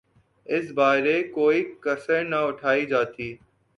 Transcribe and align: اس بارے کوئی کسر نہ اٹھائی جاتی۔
اس 0.45 0.71
بارے 0.71 1.21
کوئی 1.35 1.63
کسر 1.81 2.23
نہ 2.23 2.35
اٹھائی 2.47 2.85
جاتی۔ 2.85 3.29